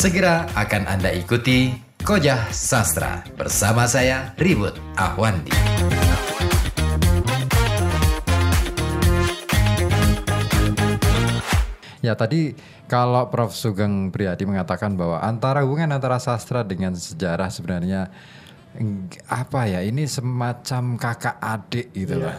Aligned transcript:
Segera 0.00 0.48
akan 0.56 0.88
Anda 0.88 1.12
ikuti 1.12 1.76
Kojah 2.00 2.48
Sastra 2.48 3.20
bersama 3.36 3.84
saya 3.84 4.32
Ribut 4.40 4.72
Ahwandi. 4.96 5.52
Ya 12.00 12.16
tadi 12.16 12.56
kalau 12.88 13.28
Prof 13.28 13.52
Sugeng 13.52 14.08
Priadi 14.08 14.48
mengatakan 14.48 14.96
bahwa 14.96 15.20
antara 15.20 15.68
hubungan 15.68 15.92
antara 15.92 16.16
sastra 16.16 16.64
dengan 16.64 16.96
sejarah 16.96 17.52
sebenarnya 17.52 18.08
apa 19.28 19.68
ya 19.68 19.84
ini 19.84 20.08
semacam 20.08 20.96
kakak 20.96 21.36
adik 21.44 21.92
gitu 21.92 22.24
loh. 22.24 22.32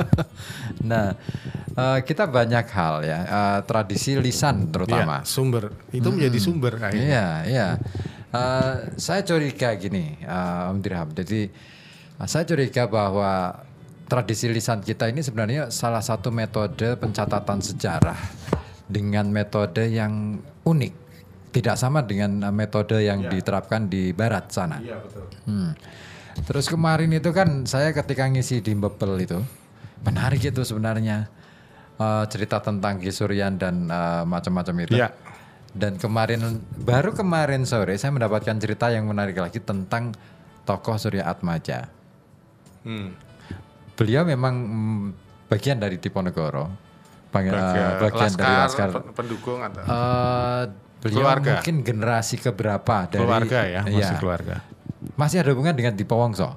nah 0.90 1.14
eh, 1.74 1.98
kita 2.04 2.24
banyak 2.28 2.66
hal 2.70 2.94
ya 3.04 3.18
eh, 3.24 3.58
tradisi 3.64 4.16
lisan 4.18 4.70
terutama. 4.70 5.22
Iya, 5.22 5.28
sumber 5.28 5.64
itu 5.92 6.08
menjadi 6.08 6.38
sumber 6.38 6.72
kayaknya. 6.78 7.04
Iya, 7.04 7.28
iya. 7.48 7.68
Eh, 8.34 8.74
saya 8.98 9.22
curiga 9.22 9.78
gini, 9.78 10.18
eh, 10.18 10.70
Om 10.70 10.78
Dirham. 10.82 11.08
Jadi 11.14 11.46
eh, 12.18 12.28
saya 12.28 12.42
curiga 12.42 12.90
bahwa 12.90 13.62
tradisi 14.10 14.50
lisan 14.50 14.82
kita 14.82 15.06
ini 15.06 15.22
sebenarnya 15.22 15.70
salah 15.70 16.02
satu 16.02 16.34
metode 16.34 16.98
pencatatan 16.98 17.62
sejarah 17.62 18.18
dengan 18.90 19.30
metode 19.30 19.86
yang 19.86 20.42
unik. 20.66 20.94
Tidak 21.54 21.78
sama 21.78 22.02
dengan 22.02 22.50
metode 22.50 22.98
yang 23.06 23.30
diterapkan 23.30 23.86
di 23.86 24.10
barat 24.10 24.50
sana. 24.50 24.82
Iya 24.82 24.98
betul. 24.98 25.30
Hmm. 25.46 25.70
Terus 26.36 26.66
kemarin 26.66 27.10
itu 27.10 27.30
kan 27.30 27.62
saya 27.64 27.90
ketika 27.90 28.26
ngisi 28.26 28.58
di 28.58 28.74
Bebel 28.74 29.14
itu 29.18 29.38
menarik 30.02 30.42
itu 30.42 30.62
sebenarnya 30.62 31.30
Eh, 31.94 32.24
cerita 32.26 32.58
tentang 32.58 32.98
Kisurian 32.98 33.54
dan 33.54 33.86
eh, 33.86 34.26
macam-macam 34.26 34.74
itu. 34.82 34.98
Iya. 34.98 35.14
Dan 35.70 35.94
kemarin 35.94 36.42
baru 36.74 37.14
kemarin 37.14 37.62
sore 37.62 37.94
saya 37.94 38.10
mendapatkan 38.10 38.58
cerita 38.58 38.90
yang 38.90 39.06
menarik 39.06 39.38
lagi 39.38 39.62
tentang 39.62 40.10
tokoh 40.66 40.98
Surya 40.98 41.22
Atmaja. 41.24 41.86
Hmm. 42.82 43.14
Beliau 43.94 44.26
memang 44.26 44.54
mm, 44.58 45.02
bagian 45.46 45.78
dari 45.78 46.02
Diponegoro, 46.02 46.66
bagian, 47.30 47.54
eh, 47.54 47.62
Bagian, 47.62 47.90
bagian 48.02 48.32
dari 48.34 48.54
laskar. 48.58 48.88
pen- 48.90 49.14
pendukung 49.14 49.58
atau 49.62 49.82
Eh, 49.86 50.62
beliau 50.98 51.18
Keluarga. 51.22 51.52
mungkin 51.62 51.76
generasi 51.86 52.36
keberapa 52.38 52.96
dari 53.06 53.22
keluarga 53.22 53.60
ya, 53.62 53.80
masih 53.86 54.02
Iya. 54.02 54.18
keluarga. 54.18 54.56
Masih 55.14 55.42
ada 55.42 55.50
hubungan 55.54 55.74
dengan 55.74 55.94
Dipo 55.94 56.18
Wongso. 56.18 56.50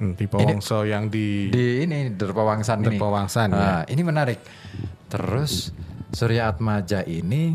Hmm, 0.00 0.16
Wongso 0.16 0.88
yang 0.88 1.12
di, 1.12 1.52
di 1.52 1.84
ini 1.84 2.08
Derpawangsan 2.14 2.80
ini. 2.80 2.96
Derpawangsan, 2.96 3.48
Nah, 3.52 3.84
ini 3.84 4.00
menarik. 4.00 4.40
Terus 5.10 5.74
Surya 6.14 6.48
Atmaja 6.48 7.02
ini 7.04 7.52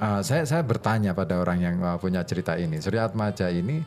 uh, 0.00 0.20
saya 0.20 0.42
saya 0.44 0.62
bertanya 0.66 1.14
pada 1.14 1.38
orang 1.38 1.58
yang 1.62 1.76
uh, 1.80 1.96
punya 1.96 2.26
cerita 2.26 2.58
ini. 2.60 2.82
Surya 2.82 3.06
Atmaja 3.06 3.48
ini 3.48 3.80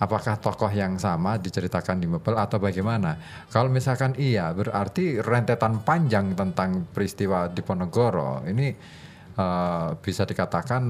apakah 0.00 0.36
tokoh 0.40 0.68
yang 0.68 0.96
sama 1.00 1.40
diceritakan 1.40 2.00
di 2.00 2.06
Mebel 2.08 2.36
atau 2.36 2.60
bagaimana? 2.60 3.16
Kalau 3.48 3.68
misalkan 3.68 4.16
iya, 4.16 4.52
berarti 4.52 5.20
rentetan 5.20 5.84
panjang 5.84 6.32
tentang 6.36 6.90
peristiwa 6.90 7.48
di 7.48 7.60
Ponegoro 7.60 8.44
ini 8.48 8.72
uh, 9.36 9.94
bisa 10.00 10.24
dikatakan 10.24 10.82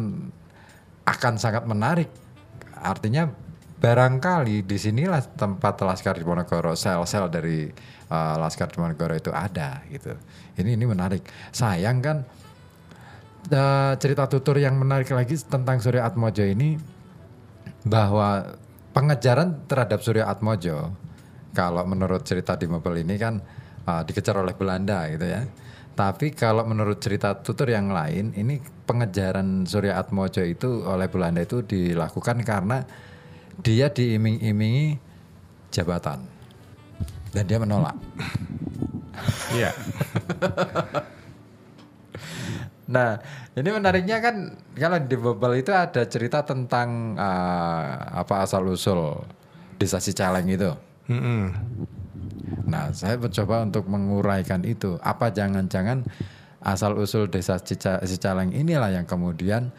akan 1.07 1.35
sangat 1.39 1.63
menarik. 1.67 2.11
Artinya 2.77 3.46
barangkali 3.77 4.65
di 4.65 4.77
sinilah 4.81 5.37
tempat 5.37 5.85
Laskar 5.85 6.17
Diponegoro, 6.17 6.73
sel-sel 6.73 7.29
dari 7.29 7.69
uh, 8.09 8.35
Laskar 8.41 8.73
Diponegoro 8.73 9.13
itu 9.13 9.29
ada 9.33 9.85
gitu. 9.93 10.17
Ini 10.57 10.81
ini 10.81 10.85
menarik. 10.89 11.23
Sayang 11.53 12.01
kan 12.01 12.25
uh, 13.53 13.93
cerita 14.01 14.25
tutur 14.27 14.57
yang 14.57 14.81
menarik 14.81 15.13
lagi 15.13 15.37
tentang 15.45 15.79
Surya 15.85 16.09
Atmojo 16.09 16.45
ini 16.45 16.81
bahwa 17.85 18.57
pengejaran 18.97 19.69
terhadap 19.69 20.01
Surya 20.01 20.27
Atmojo 20.27 20.97
kalau 21.53 21.85
menurut 21.85 22.25
cerita 22.25 22.57
di 22.57 22.65
Mebel 22.69 23.05
ini 23.05 23.15
kan 23.21 23.41
uh, 23.85 24.03
dikejar 24.03 24.41
oleh 24.41 24.57
Belanda 24.57 25.05
gitu 25.13 25.27
ya. 25.29 25.45
Tapi 25.97 26.37
kalau 26.37 26.61
menurut 26.69 27.01
cerita 27.01 27.33
tutur 27.41 27.73
yang 27.73 27.89
lain, 27.89 28.37
ini 28.37 28.61
pengejaran 28.85 29.65
Surya 29.65 29.97
Atmojo 29.97 30.45
itu 30.45 30.85
oleh 30.85 31.09
Belanda 31.09 31.41
itu 31.41 31.65
dilakukan 31.65 32.45
karena 32.45 32.85
dia 33.65 33.89
diiming-imingi 33.89 34.99
jabatan 35.73 36.25
dan 37.33 37.45
dia 37.45 37.59
menolak. 37.61 37.97
Iya. 39.53 39.73
Nah, 42.87 43.19
ini 43.59 43.69
menariknya 43.75 44.23
kan 44.23 44.55
kalau 44.79 44.99
di 45.03 45.17
Bebel 45.19 45.53
itu 45.59 45.75
ada 45.75 46.07
cerita 46.07 46.47
tentang 46.47 47.19
uh, 47.19 48.23
apa 48.23 48.47
asal 48.47 48.63
usul 48.71 49.27
desa 49.75 49.99
Cicaleng 49.99 50.47
itu. 50.47 50.71
Mm-mm. 51.11 51.51
Nah, 52.71 52.95
saya 52.95 53.19
mencoba 53.19 53.67
untuk 53.67 53.91
menguraikan 53.91 54.63
itu. 54.63 55.03
Apa 55.03 55.35
jangan-jangan 55.35 56.07
asal 56.63 56.95
usul 56.99 57.27
desa 57.27 57.59
Cica- 57.59 58.03
Cicaleng 58.07 58.55
inilah 58.55 58.95
yang 58.95 59.07
kemudian 59.07 59.75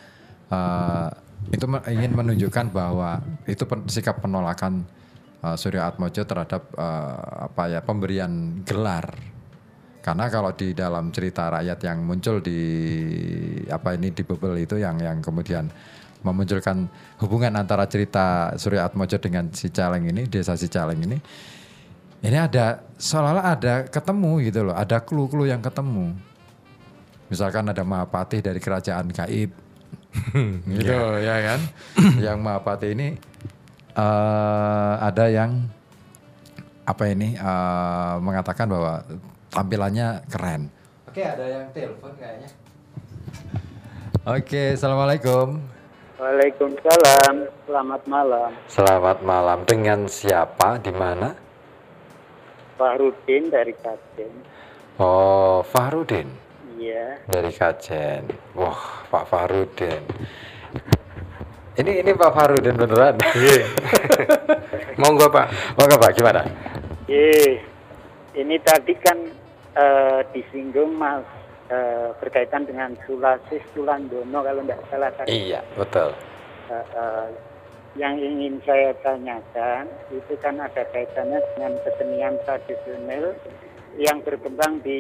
uh, 0.52 1.08
itu 1.54 1.66
ingin 1.88 2.12
menunjukkan 2.12 2.74
bahwa 2.76 3.24
itu 3.48 3.64
pen- 3.64 3.88
sikap 3.88 4.20
penolakan 4.20 4.84
uh, 5.42 5.56
Surya 5.56 5.88
Atmojo 5.88 6.26
terhadap 6.28 6.74
uh, 6.76 7.48
apa 7.48 7.72
ya 7.72 7.80
pemberian 7.80 8.64
gelar. 8.68 9.08
Karena 10.04 10.32
kalau 10.32 10.56
di 10.56 10.72
dalam 10.72 11.12
cerita 11.12 11.52
rakyat 11.52 11.80
yang 11.84 12.00
muncul 12.08 12.40
di 12.40 12.60
apa 13.68 13.92
ini 14.00 14.16
di 14.16 14.24
Bebel 14.24 14.64
itu 14.64 14.80
yang 14.80 14.96
yang 15.04 15.20
kemudian 15.20 15.68
memunculkan 16.24 16.88
hubungan 17.20 17.54
antara 17.60 17.86
cerita 17.92 18.56
Surya 18.56 18.88
Atmojo 18.88 19.20
dengan 19.20 19.52
Cicaleng 19.52 20.08
ini, 20.08 20.24
desa 20.32 20.56
Cicaleng 20.56 21.04
ini, 21.04 21.20
ini 22.24 22.38
ada 22.40 22.88
seolah-olah 22.96 23.46
ada 23.52 23.74
ketemu 23.86 24.32
gitu 24.48 24.60
loh, 24.68 24.76
ada 24.76 25.04
clue-clue 25.04 25.52
yang 25.52 25.62
ketemu. 25.62 26.16
Misalkan 27.28 27.68
ada 27.68 27.84
Mahapatih 27.84 28.40
dari 28.40 28.64
kerajaan 28.64 29.12
Gaib, 29.12 29.52
gitu 30.80 31.00
ya 31.22 31.36
kan? 31.44 31.60
yang 32.26 32.38
Mahapatih 32.42 32.94
ini 32.94 33.08
eh 33.98 34.94
ada 35.02 35.26
yang 35.30 35.66
apa 36.88 37.04
ini 37.12 37.36
eh, 37.36 38.16
mengatakan 38.24 38.72
bahwa 38.72 39.04
tampilannya 39.52 40.24
keren. 40.32 40.72
Oke, 41.10 41.22
ada 41.26 41.44
yang 41.44 41.66
telepon 41.74 42.14
kayaknya. 42.16 42.50
Oke, 44.28 44.76
assalamualaikum. 44.76 45.60
Waalaikumsalam, 46.18 47.48
selamat 47.70 48.02
malam. 48.10 48.52
Selamat 48.66 49.18
malam. 49.22 49.64
Dengan 49.70 50.10
siapa? 50.10 50.82
Di 50.82 50.90
mana? 50.90 51.38
Fahrudin 52.78 53.54
dari 53.54 53.74
Kajen. 53.78 54.34
Oh, 54.98 55.62
Fahrudin. 55.62 56.47
Iya, 57.18 57.34
dari 57.34 57.52
Kajen. 57.52 58.24
Wah, 58.54 59.08
Pak 59.10 59.26
Farudin. 59.28 60.04
Ini 61.78 61.92
ini 62.02 62.12
Pak 62.14 62.32
Farudin 62.34 62.78
beneran. 62.78 63.18
Iya. 63.34 63.66
Monggo 65.02 65.30
Pak. 65.30 65.78
Monggo 65.78 65.98
Pak, 65.98 66.12
gimana? 66.18 66.42
Ye, 67.10 67.62
ini 68.34 68.56
tadi 68.62 68.94
kan 68.98 69.18
eh, 69.78 70.20
disinggung 70.34 70.98
Mas 70.98 71.26
eh, 71.70 72.10
berkaitan 72.18 72.66
dengan 72.66 72.98
Sulasis 73.06 73.62
Tulandono 73.74 74.42
kalau 74.42 74.62
tidak 74.66 74.82
salah 74.90 75.12
tadi. 75.14 75.54
Iya, 75.54 75.62
betul. 75.78 76.14
Eh, 76.70 76.86
eh, 76.98 77.28
yang 77.98 78.14
ingin 78.18 78.62
saya 78.62 78.94
tanyakan 79.02 79.90
itu 80.14 80.38
kan 80.38 80.62
ada 80.62 80.86
kaitannya 80.94 81.42
dengan 81.56 81.74
kesenian 81.82 82.36
tradisional 82.46 83.34
yang 83.98 84.22
berkembang 84.22 84.82
di 84.86 85.00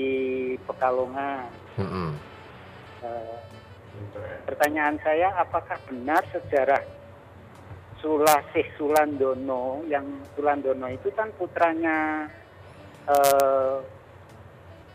Pekalongan. 0.66 1.67
Mm-mm. 1.78 2.10
Eh, 3.02 3.38
pertanyaan 4.44 4.98
saya, 5.00 5.30
apakah 5.38 5.78
benar 5.86 6.26
sejarah 6.30 6.82
Sulasih 7.98 8.66
Sulandono 8.78 9.82
yang 9.86 10.06
Sulandono 10.34 10.86
itu 10.86 11.10
kan 11.14 11.34
putranya 11.34 12.30
eh, 13.06 13.76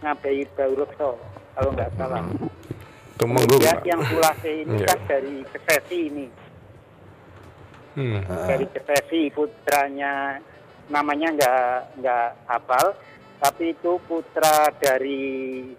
Ngabei 0.03 0.43
Baurekso 0.55 1.19
kalau 1.55 1.71
nggak 1.73 1.91
salah. 1.95 2.23
Tumenggung 3.19 3.59
Pak. 3.59 3.83
yang 3.83 4.03
Sulasih 4.03 4.55
ini 4.63 4.75
Iya. 4.77 4.87
kan 4.87 5.01
dari 5.07 5.35
Kesesi 5.47 5.99
ini, 6.11 6.27
Hmm. 7.95 8.19
dari 8.47 8.67
Kesesi 8.67 9.31
putranya 9.31 10.39
namanya 10.89 11.29
nggak 11.31 11.63
nggak 11.99 12.29
hafal, 12.47 12.87
tapi 13.39 13.71
itu 13.71 13.99
putra 14.07 14.71
dari 14.79 15.71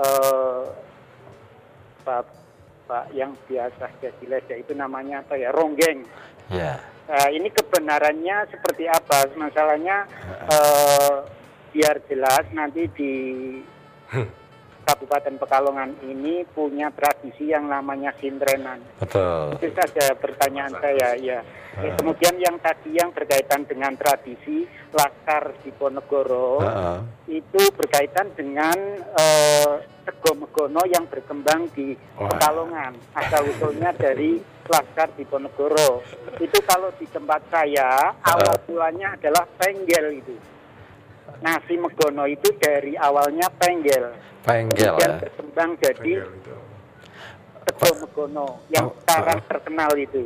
eh, 0.00 0.64
Pak 2.04 2.24
Pak 2.90 3.06
yang 3.14 3.36
biasa 3.46 3.86
jadi 4.02 4.24
leja 4.26 4.54
itu 4.58 4.72
namanya 4.74 5.22
apa 5.22 5.38
ya 5.38 5.54
Ronggeng. 5.54 6.02
Ya. 6.50 6.82
Nah, 7.10 7.26
ini 7.30 7.50
kebenarannya 7.50 8.50
seperti 8.50 8.86
apa? 8.90 9.30
Masalahnya 9.38 10.06
eh, 10.50 11.16
biar 11.70 12.02
jelas 12.10 12.44
nanti 12.50 12.90
di 12.90 13.14
Kabupaten 14.90 15.38
Pekalongan 15.38 15.90
ini 16.02 16.42
punya 16.50 16.90
tradisi 16.90 17.54
yang 17.54 17.70
namanya 17.70 18.10
sintrenan. 18.18 18.82
Betul. 18.98 19.54
Itu 19.62 19.70
saja 19.70 20.18
pertanyaan 20.18 20.74
saya 20.82 21.14
ya. 21.14 21.38
Ya, 21.78 21.94
Kemudian 21.94 22.34
yang 22.42 22.58
tadi 22.58 22.98
yang 22.98 23.14
berkaitan 23.14 23.62
dengan 23.70 23.94
tradisi 23.94 24.66
Laskar 24.90 25.54
Diponegoro 25.62 26.58
Heeh. 26.58 26.98
itu 27.38 27.62
berkaitan 27.78 28.34
dengan 28.34 28.74
eh, 29.14 29.74
Megono 30.30 30.82
yang 30.90 31.06
berkembang 31.06 31.70
di 31.70 31.94
Wah. 32.18 32.26
Pekalongan. 32.26 32.98
Asal 33.14 33.46
usulnya 33.46 33.94
dari 33.94 34.42
Laskar 34.66 35.14
Diponegoro. 35.14 36.02
Itu 36.42 36.58
kalau 36.66 36.90
di 36.98 37.06
tempat 37.06 37.46
saya 37.50 38.10
awal 38.26 38.58
mulanya 38.66 39.14
adalah 39.14 39.46
penggel 39.54 40.18
itu. 40.18 40.34
Nasi 41.38 41.74
Megono 41.74 42.24
itu 42.24 42.50
dari 42.56 42.94
awalnya 42.94 43.46
penggel. 43.52 44.10
Penggel 44.40 44.94
Kemudian 44.94 45.10
ya. 45.10 45.18
berkembang 45.20 45.70
jadi 45.78 46.12
Sego 47.70 47.90
Megono 48.00 48.46
yang 48.68 48.88
Oh, 48.88 48.94
sekarang 48.98 49.38
ah. 49.38 49.46
terkenal 49.46 49.90
itu. 49.94 50.22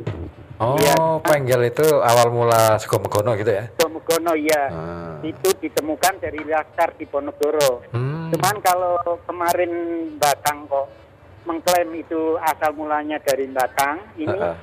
Oh, 0.55 0.79
Iya. 0.79 0.95
penggel 1.21 1.67
itu 1.67 1.83
awal 1.99 2.31
mula 2.31 2.79
Sego 2.79 2.97
Megono 2.97 3.35
gitu 3.35 3.51
ya? 3.51 3.67
Sego 3.69 3.87
Megono 3.91 4.33
ya. 4.33 4.63
Ah. 4.71 5.15
Itu 5.21 5.51
ditemukan 5.53 6.13
dari 6.17 6.41
Laskar 6.41 6.95
Diponegoro. 6.95 7.83
Hmm. 7.91 8.31
Cuman 8.31 8.55
kalau 8.59 8.95
kemarin 9.23 9.71
Batang 10.15 10.65
kok 10.65 10.87
mengklaim 11.45 11.93
itu 11.93 12.39
asal 12.41 12.73
mulanya 12.73 13.21
dari 13.21 13.45
Batang, 13.47 14.01
ini 14.17 14.33
Heeh. 14.33 14.55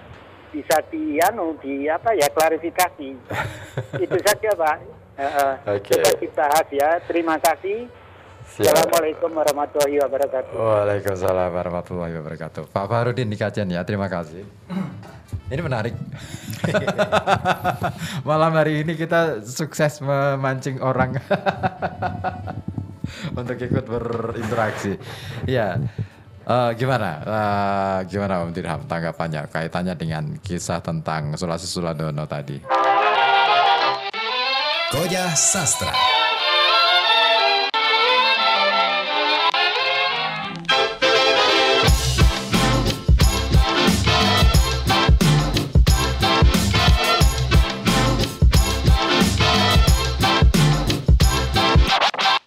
bisa 0.50 0.76
di 0.90 1.20
anu 1.20 1.54
di 1.60 1.86
apa 1.86 2.10
ya 2.12 2.26
klarifikasi. 2.28 3.08
itu 4.04 4.16
saja 4.18 4.50
Pak. 4.52 4.76
Heeh. 5.16 5.52
Oke. 5.78 5.92
Coba 5.98 6.10
dibahas 6.18 6.66
ya. 6.72 6.90
Terima 7.04 7.36
kasih. 7.38 7.88
Siap. 8.52 8.68
Assalamualaikum 8.68 9.30
warahmatullahi 9.32 9.96
wabarakatuh. 10.02 10.52
Waalaikumsalam 10.52 11.50
warahmatullahi 11.52 12.14
wabarakatuh. 12.20 12.62
Pak 12.68 12.84
Farudin 12.84 13.30
di 13.32 13.38
kajian 13.40 13.70
ya, 13.70 13.80
terima 13.86 14.12
kasih. 14.12 14.44
Ini 15.48 15.60
menarik. 15.60 15.94
Malam 18.28 18.52
hari 18.52 18.84
ini 18.84 18.92
kita 18.96 19.40
sukses 19.40 20.04
memancing 20.04 20.80
orang 20.84 21.16
untuk 23.40 23.56
ikut 23.56 23.84
berinteraksi. 23.88 24.96
Ya, 25.48 25.80
Eh, 26.42 26.70
gimana? 26.74 27.22
Eh, 27.22 27.98
gimana 28.10 28.42
Om 28.42 28.50
Dirham 28.50 28.82
tanggapannya 28.90 29.46
kaitannya 29.46 29.94
dengan 29.94 30.24
kisah 30.42 30.82
tentang 30.82 31.38
Sulasi 31.38 31.70
Suladono 31.70 32.26
tadi? 32.26 32.58
Koja 34.92 35.36
Sastra. 35.36 36.21